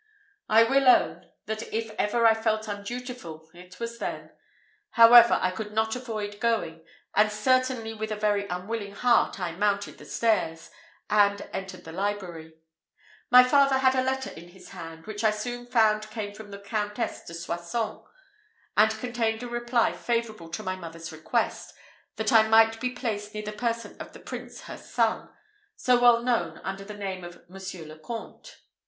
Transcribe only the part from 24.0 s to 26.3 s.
of the prince, her son, so well